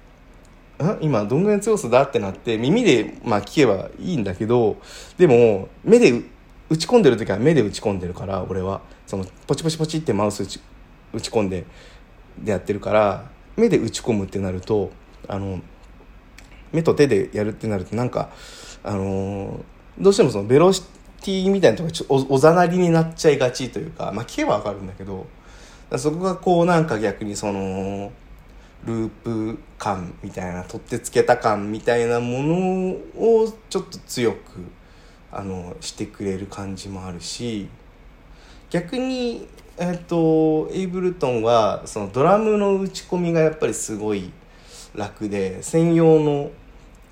[1.00, 4.78] 今どんぐらいの強さだってなって耳でまあ聞けばいいんだけど
[5.16, 6.10] でも目で
[6.68, 8.80] 打ち込んでる時は目で打ち込んでるから俺は。
[9.06, 10.60] そのポチポチポチってマウス打ち
[11.12, 11.66] 打ち込んで
[12.38, 14.90] でやってるから目で打ち込むってなると
[15.28, 15.60] あの
[16.72, 18.30] 目と手でやるってなるとなんか
[18.84, 19.64] あの
[19.98, 20.82] どうしてもそのベロシ
[21.20, 25.26] ティみたいなところちょおおざなりになっちゃいがちというかまあ聞けばわかるんだけど
[25.96, 28.12] そこがこうなんか逆にその
[28.84, 34.38] ループ感みたいな取ってつけた感みたいなものをちょっと強く
[35.30, 37.68] あのしてくれる感じもあるし
[38.70, 39.46] 逆に
[39.78, 44.32] えっとエイブルトンはそのドラムの打ち込みがやっぱりすごい
[44.94, 46.50] 楽で専用の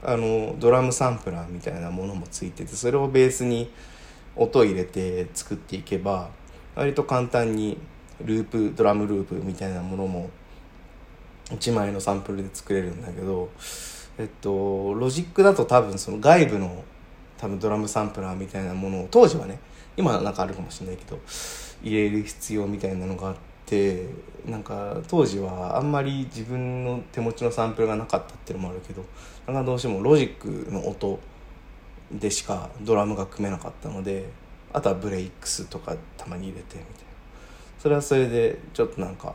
[0.02, 3.70] あのドラムサンプラーみたいなものもついててそれをベースに
[4.36, 6.30] 音を入れて作っていけば
[6.74, 7.78] 割と簡単に
[8.24, 10.30] ループドラムループみたいなものも
[11.50, 13.50] 1枚のサンプルで作れるんだけど
[14.18, 16.84] えっとロジックだと多分その外部の
[17.38, 19.58] 多分ドラムサンプラーみたいなものを当時はね
[19.96, 21.18] 今なんかあるかもしれないけど
[21.82, 23.36] 入れる必要みたいなのがあっ
[23.66, 24.06] て
[24.46, 29.04] なんか当時はあんまり自分の手持ちのサンプルがなかったっていうのもあるけど
[29.52, 31.18] なかどうしてもロジックの音
[32.12, 34.28] でしかドラムが組めなかったので
[34.72, 37.10] あとはブレイクスとかたまに入れてみたいな。
[37.78, 39.34] それはそれでちょっとなんか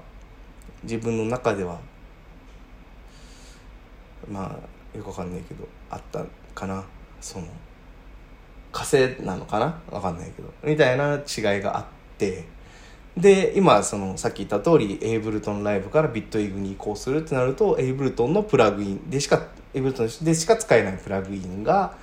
[0.83, 1.79] 自分の中では
[4.29, 6.23] まあよくわかんないけどあった
[6.53, 6.83] かな。
[7.21, 7.47] その
[8.71, 9.81] 火星なのかな？
[9.89, 10.53] わかんないけど。
[10.63, 11.85] みたいな違いがあっ
[12.17, 12.54] て。
[13.17, 21.95] で今そのさっき言った通りエイブルトンライブからビットイグに移行するってなるとエイブルトンのプラグインでしかエイブルトンでしか使えないプラグインが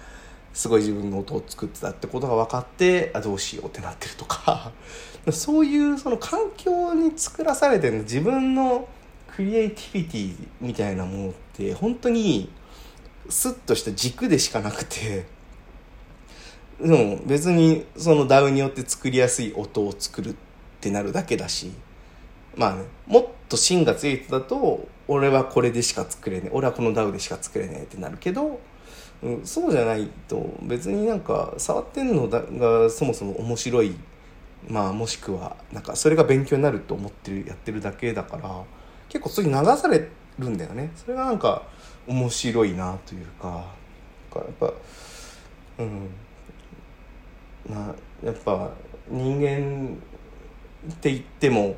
[0.55, 4.73] すごい自分の音を作ってたってことが分かってあどうしようってなってるとか。
[5.31, 8.89] そういうその環境に作らされてる自分の
[9.37, 12.51] クリエイティビティみたいなものって本当に
[13.29, 15.27] スッとした軸でしかなくて。
[16.81, 20.35] でも別にその DAW によって作りやすい音を作るっ
[20.83, 21.71] ってなるだけだし
[22.57, 28.59] まあねもっと芯が強い人だと俺はこれでしか作れねえ俺はこの DAW でしか作れねえってなるけど、
[29.23, 33.95] うん、そうじゃないと別になんか触ってんのだがそもそも面白い
[34.69, 38.63] まあもしくはなんかそれが勉強になると思ってるやってるだけだから
[39.09, 40.09] 結構それ流され
[40.39, 40.91] るんだよね。
[40.97, 41.63] それがなんか
[42.09, 43.67] 面白いなというか
[44.33, 44.73] かやっぱ
[45.79, 46.11] うん
[47.69, 48.71] まあやっぱ
[49.09, 49.97] 人間
[50.91, 51.77] って言っても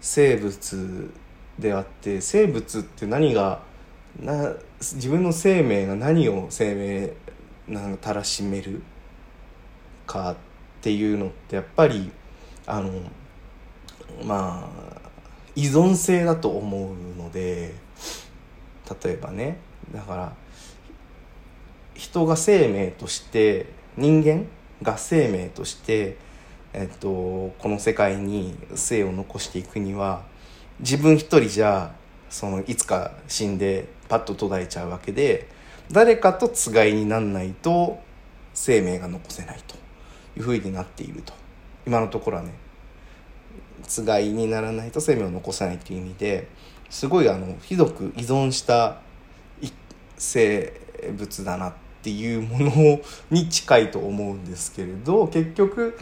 [0.00, 1.12] 生物
[1.58, 3.62] であって生物って何が
[4.20, 7.12] な自分の生命が何を生命
[7.68, 8.82] なんたらしめる
[10.06, 10.36] かっ
[10.80, 12.10] ていうのってやっぱり
[12.66, 12.92] あの
[14.24, 15.10] まあ
[15.54, 17.74] 依存性だと思うので
[19.04, 19.58] 例えばね
[19.92, 20.32] だから
[21.94, 23.66] 人が生命として
[23.96, 24.46] 人間
[24.82, 26.16] が生命として、
[26.72, 27.08] えっと、
[27.58, 30.22] この世界に生を残していくには
[30.78, 31.94] 自分一人じゃ
[32.28, 35.48] そのいつか死んでパッと途絶えちゃうわけで
[35.90, 37.98] 誰かとつがいになんないと
[38.54, 39.76] 生命が残せないと
[40.38, 41.32] いうふうになっていると。
[41.86, 42.52] 今のところはね
[43.82, 46.48] つがいにならないと生命を残さないという意味で
[46.88, 49.00] すごいあのひどく依存した
[50.16, 50.80] 生
[51.16, 53.00] 物だなっていうもの
[53.30, 55.98] に近いと思うんですけれど結局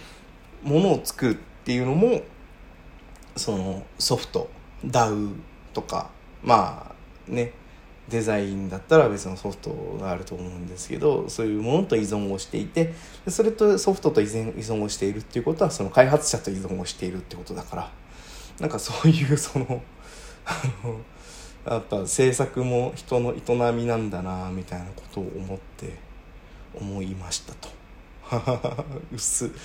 [0.68, 2.22] ものを作るっていうのも
[3.36, 4.50] そのソフト
[4.84, 5.34] DAW
[5.72, 6.10] とか
[6.42, 6.94] ま
[7.28, 7.52] あね
[8.08, 12.94] デザインだったら別のソフトがあると思うんですけどそういうものと依存をしていて
[13.28, 17.92] それとソフトと依存をしているっていうことはその開発者と依存をしているってことだから
[18.60, 19.82] なんかそういう その
[21.66, 25.92] やっぱ制作も人の営みなんだなみたいなことを思って
[26.74, 27.77] 思いましたと。
[29.12, 29.18] うっ。
[29.18, 29.50] す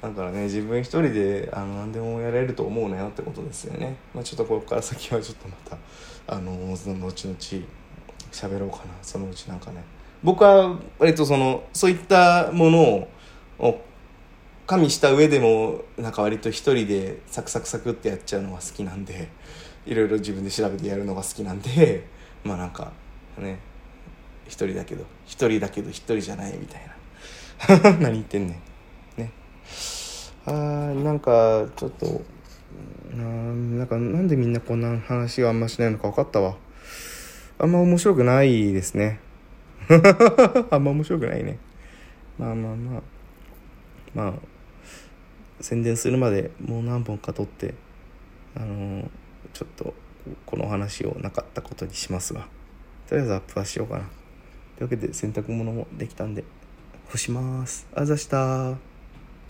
[0.00, 5.76] だからね自分一人であの何でもやれると思うなよってことですよね、まあ、ちょっとここから先はちょっとまた
[6.26, 7.36] あのその後々
[8.32, 8.82] 喋ろうかな。
[9.02, 9.84] そのうちなんかね。
[10.22, 13.08] 僕は割とそのそういったもの
[13.58, 13.84] を
[14.66, 19.28] 加味した上でもなんか割と一人でサクサクサクってやっちゃうのが好きなんで
[19.84, 22.06] いろいろ自分で調べてやるのが好きなんで
[22.44, 22.92] まあなんか
[23.38, 23.58] ね。
[24.46, 26.92] 一人だけど一人だけど一人じゃないみたいな。
[28.00, 28.60] 何言ってんね
[29.18, 29.20] ん。
[29.20, 29.30] ね。
[30.46, 32.22] あーなんかちょっと
[33.14, 36.56] なんかなんでみんなこんな話があんましないのか分かったわ。
[37.58, 39.20] あんま面白くないですね。
[40.70, 41.58] あんま面白くないね。
[42.38, 43.02] まあまあまあ。
[44.14, 44.34] まあ
[45.60, 47.74] 宣伝するまでもう何本か撮って
[48.54, 49.08] あのー、
[49.52, 49.94] ちょっと
[50.44, 52.46] この話をなかったことにしますが
[53.08, 54.21] とりあえずアップはしようかな。
[54.76, 56.44] というわけで洗濯物もできたんで
[57.08, 57.86] 干します。
[57.94, 58.91] あざした。